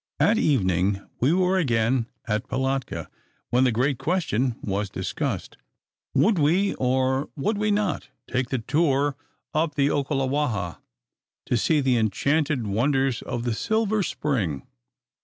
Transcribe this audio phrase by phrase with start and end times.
[0.19, 3.07] At evening we were again at Pilatka;
[3.51, 5.57] when the great question was discussed,
[6.15, 9.15] Would we, or would we not, take the tour
[9.53, 10.77] up the Okalewaha
[11.45, 14.65] to see the enchanted wonders of the Silver Spring!